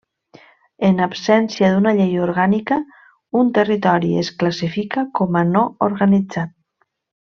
En 0.87 1.03
absència 1.05 1.69
d'una 1.73 1.93
llei 1.99 2.17
orgànica, 2.29 2.79
un 3.43 3.55
territori 3.61 4.13
es 4.25 4.35
classifica 4.43 5.07
com 5.21 5.43
a 5.45 5.49
no 5.55 5.67
organitzat. 5.93 6.57